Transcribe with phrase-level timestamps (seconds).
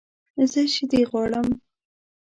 [0.51, 1.47] زه شیدې غواړم